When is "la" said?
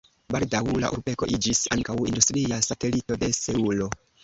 0.83-0.89